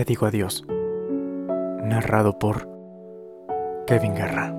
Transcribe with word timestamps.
Te 0.00 0.06
digo 0.06 0.24
adiós. 0.24 0.64
Narrado 1.84 2.38
por 2.38 2.66
Kevin 3.86 4.14
Guerra. 4.14 4.56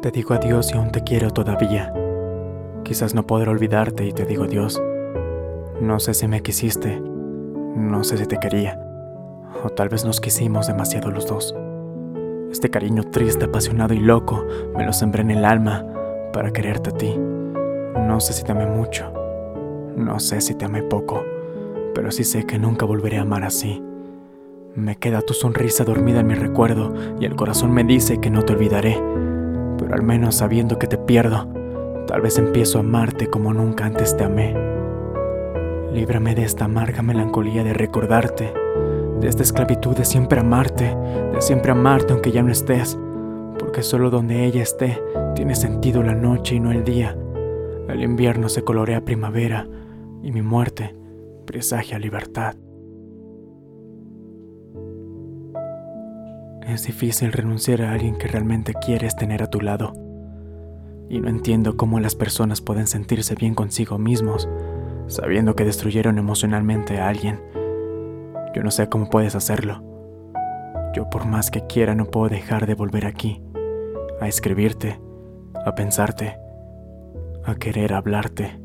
Te 0.00 0.12
digo 0.12 0.34
adiós 0.34 0.70
y 0.72 0.76
aún 0.76 0.92
te 0.92 1.02
quiero 1.02 1.32
todavía. 1.32 1.92
Quizás 2.84 3.16
no 3.16 3.26
podré 3.26 3.50
olvidarte 3.50 4.06
y 4.06 4.12
te 4.12 4.24
digo 4.24 4.44
adiós. 4.44 4.80
No 5.80 5.98
sé 5.98 6.14
si 6.14 6.28
me 6.28 6.40
quisiste, 6.40 7.00
no 7.00 8.04
sé 8.04 8.16
si 8.16 8.26
te 8.26 8.38
quería, 8.38 8.80
o 9.64 9.70
tal 9.70 9.88
vez 9.88 10.04
nos 10.04 10.20
quisimos 10.20 10.68
demasiado 10.68 11.10
los 11.10 11.26
dos. 11.26 11.52
Este 12.52 12.70
cariño 12.70 13.02
triste, 13.10 13.46
apasionado 13.46 13.92
y 13.92 13.98
loco 13.98 14.46
me 14.76 14.86
lo 14.86 14.92
sembré 14.92 15.22
en 15.22 15.32
el 15.32 15.44
alma 15.44 15.84
para 16.36 16.52
quererte 16.52 16.90
a 16.90 16.92
ti. 16.92 17.16
No 17.16 18.20
sé 18.20 18.34
si 18.34 18.44
te 18.44 18.52
amé 18.52 18.66
mucho, 18.66 19.10
no 19.96 20.20
sé 20.20 20.42
si 20.42 20.54
te 20.54 20.66
amé 20.66 20.82
poco, 20.82 21.24
pero 21.94 22.10
sí 22.10 22.24
sé 22.24 22.44
que 22.44 22.58
nunca 22.58 22.84
volveré 22.84 23.16
a 23.16 23.22
amar 23.22 23.42
así. 23.42 23.82
Me 24.74 24.96
queda 24.96 25.22
tu 25.22 25.32
sonrisa 25.32 25.84
dormida 25.84 26.20
en 26.20 26.26
mi 26.26 26.34
recuerdo 26.34 26.92
y 27.18 27.24
el 27.24 27.36
corazón 27.36 27.72
me 27.72 27.84
dice 27.84 28.20
que 28.20 28.28
no 28.28 28.42
te 28.42 28.52
olvidaré, 28.52 29.02
pero 29.78 29.94
al 29.94 30.02
menos 30.02 30.34
sabiendo 30.34 30.78
que 30.78 30.86
te 30.86 30.98
pierdo, 30.98 31.48
tal 32.06 32.20
vez 32.20 32.36
empiezo 32.36 32.76
a 32.76 32.80
amarte 32.82 33.28
como 33.28 33.54
nunca 33.54 33.86
antes 33.86 34.14
te 34.14 34.24
amé. 34.24 34.54
Líbrame 35.90 36.34
de 36.34 36.44
esta 36.44 36.66
amarga 36.66 37.00
melancolía 37.00 37.64
de 37.64 37.72
recordarte, 37.72 38.52
de 39.20 39.26
esta 39.26 39.42
esclavitud 39.42 39.96
de 39.96 40.04
siempre 40.04 40.40
amarte, 40.40 40.94
de 41.32 41.40
siempre 41.40 41.72
amarte 41.72 42.12
aunque 42.12 42.30
ya 42.30 42.42
no 42.42 42.52
estés, 42.52 42.98
porque 43.58 43.82
solo 43.82 44.10
donde 44.10 44.44
ella 44.44 44.62
esté 44.62 45.00
tiene 45.36 45.54
sentido 45.54 46.02
la 46.02 46.14
noche 46.14 46.56
y 46.56 46.60
no 46.60 46.72
el 46.72 46.82
día. 46.82 47.16
El 47.88 48.02
invierno 48.02 48.48
se 48.48 48.64
colorea 48.64 49.04
primavera 49.04 49.68
y 50.22 50.32
mi 50.32 50.42
muerte 50.42 50.96
presagia 51.46 51.98
libertad. 52.00 52.56
Es 56.66 56.84
difícil 56.84 57.32
renunciar 57.32 57.82
a 57.82 57.92
alguien 57.92 58.16
que 58.16 58.26
realmente 58.26 58.74
quieres 58.74 59.14
tener 59.14 59.42
a 59.42 59.50
tu 59.50 59.60
lado. 59.60 59.92
Y 61.08 61.20
no 61.20 61.28
entiendo 61.28 61.76
cómo 61.76 62.00
las 62.00 62.16
personas 62.16 62.60
pueden 62.60 62.88
sentirse 62.88 63.36
bien 63.36 63.54
consigo 63.54 63.98
mismos 63.98 64.48
sabiendo 65.06 65.54
que 65.54 65.64
destruyeron 65.64 66.18
emocionalmente 66.18 66.98
a 66.98 67.08
alguien. 67.08 67.40
Yo 68.54 68.62
no 68.64 68.70
sé 68.70 68.88
cómo 68.88 69.08
puedes 69.08 69.36
hacerlo. 69.36 69.82
Yo 70.94 71.08
por 71.10 71.26
más 71.26 71.50
que 71.50 71.66
quiera 71.66 71.94
no 71.94 72.06
puedo 72.06 72.28
dejar 72.28 72.66
de 72.66 72.74
volver 72.74 73.06
aquí, 73.06 73.40
a 74.20 74.26
escribirte, 74.26 74.98
a 75.66 75.74
pensarte, 75.74 76.38
a 77.44 77.56
querer 77.56 77.92
hablarte. 77.92 78.58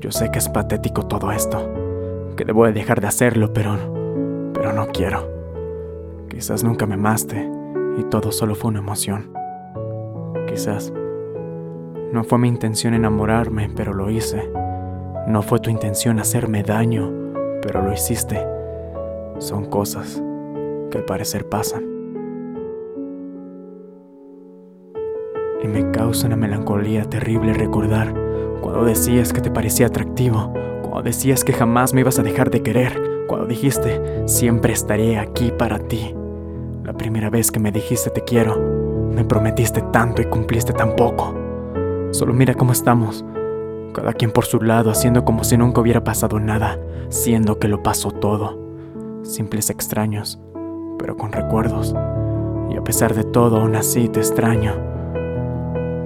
Yo 0.00 0.10
sé 0.10 0.30
que 0.30 0.38
es 0.38 0.50
patético 0.50 1.06
todo 1.06 1.32
esto, 1.32 2.34
que 2.36 2.44
debo 2.44 2.66
de 2.66 2.72
dejar 2.72 3.00
de 3.00 3.06
hacerlo, 3.06 3.52
pero 3.54 4.52
pero 4.52 4.72
no 4.72 4.88
quiero. 4.88 5.30
Quizás 6.28 6.64
nunca 6.64 6.86
me 6.86 6.94
amaste 6.94 7.48
y 7.98 8.04
todo 8.04 8.32
solo 8.32 8.54
fue 8.54 8.70
una 8.70 8.80
emoción. 8.80 9.32
Quizás 10.48 10.92
no 12.12 12.24
fue 12.24 12.38
mi 12.38 12.48
intención 12.48 12.94
enamorarme, 12.94 13.70
pero 13.76 13.94
lo 13.94 14.10
hice. 14.10 14.50
No 15.28 15.42
fue 15.42 15.60
tu 15.60 15.70
intención 15.70 16.18
hacerme 16.18 16.62
daño, 16.62 17.12
pero 17.62 17.82
lo 17.82 17.92
hiciste. 17.92 18.44
Son 19.38 19.66
cosas 19.66 20.22
que 20.90 20.98
al 20.98 21.04
parecer 21.04 21.48
pasan. 21.48 21.95
Y 25.62 25.68
me 25.68 25.90
causa 25.90 26.26
una 26.26 26.36
melancolía 26.36 27.04
terrible 27.04 27.52
recordar 27.54 28.14
cuando 28.60 28.84
decías 28.84 29.32
que 29.32 29.40
te 29.40 29.50
parecía 29.50 29.86
atractivo, 29.86 30.52
cuando 30.82 31.02
decías 31.02 31.44
que 31.44 31.52
jamás 31.52 31.94
me 31.94 32.00
ibas 32.00 32.18
a 32.18 32.22
dejar 32.22 32.50
de 32.50 32.62
querer, 32.62 33.24
cuando 33.26 33.46
dijiste 33.46 34.22
siempre 34.26 34.72
estaré 34.72 35.18
aquí 35.18 35.52
para 35.56 35.78
ti. 35.78 36.14
La 36.84 36.92
primera 36.92 37.30
vez 37.30 37.50
que 37.50 37.60
me 37.60 37.72
dijiste 37.72 38.10
te 38.10 38.22
quiero, 38.22 38.56
me 39.12 39.24
prometiste 39.24 39.82
tanto 39.92 40.22
y 40.22 40.26
cumpliste 40.26 40.72
tan 40.72 40.94
poco. 40.94 41.34
Solo 42.12 42.32
mira 42.32 42.54
cómo 42.54 42.72
estamos 42.72 43.24
cada 43.96 44.12
quien 44.12 44.30
por 44.30 44.44
su 44.44 44.60
lado, 44.60 44.90
haciendo 44.90 45.24
como 45.24 45.42
si 45.42 45.56
nunca 45.56 45.80
hubiera 45.80 46.04
pasado 46.04 46.38
nada, 46.38 46.78
siendo 47.08 47.58
que 47.58 47.66
lo 47.66 47.82
pasó 47.82 48.10
todo. 48.10 48.58
Simples 49.22 49.70
extraños, 49.70 50.38
pero 50.98 51.16
con 51.16 51.32
recuerdos. 51.32 51.94
Y 52.70 52.76
a 52.76 52.84
pesar 52.84 53.14
de 53.14 53.24
todo, 53.24 53.58
aún 53.58 53.74
así 53.74 54.08
te 54.08 54.20
extraño. 54.20 54.74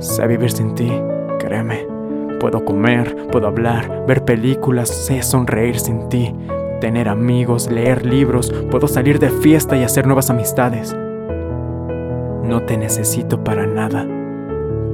Sé 0.01 0.27
vivir 0.27 0.51
sin 0.51 0.75
ti, 0.75 0.91
créeme. 1.39 1.87
Puedo 2.41 2.65
comer, 2.65 3.29
puedo 3.31 3.47
hablar, 3.47 4.05
ver 4.09 4.25
películas, 4.25 4.89
sé 4.89 5.23
sonreír 5.23 5.79
sin 5.79 6.09
ti, 6.09 6.35
tener 6.81 7.09
amigos, 7.09 7.71
leer 7.71 8.05
libros, 8.05 8.53
puedo 8.71 8.89
salir 8.89 9.19
de 9.19 9.31
fiesta 9.31 9.77
y 9.77 9.85
hacer 9.85 10.07
nuevas 10.07 10.31
amistades. 10.31 10.97
No 12.43 12.63
te 12.67 12.77
necesito 12.77 13.45
para 13.45 13.67
nada, 13.67 14.07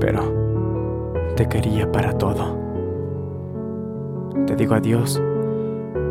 pero 0.00 1.32
te 1.36 1.48
quería 1.48 1.90
para 1.90 2.12
todo 2.12 2.66
te 4.46 4.54
digo 4.54 4.74
adiós 4.74 5.20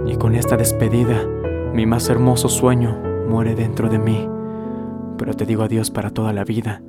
y 0.05 0.15
con 0.17 0.35
esta 0.35 0.57
despedida 0.57 1.25
mi 1.73 1.85
más 1.85 2.09
hermoso 2.09 2.49
sueño 2.49 2.97
muere 3.27 3.55
dentro 3.55 3.89
de 3.89 3.97
mí, 3.97 4.29
pero 5.17 5.33
te 5.33 5.45
digo 5.45 5.63
adiós 5.63 5.89
para 5.89 6.09
toda 6.09 6.31
la 6.33 6.43
vida, 6.43 6.81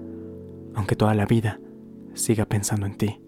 aunque 0.75 0.97
toda 0.97 1.15
la 1.15 1.25
vida 1.25 1.61
siga 2.17 2.47
pensando 2.47 2.87
en 2.87 2.97
ti. 2.97 3.26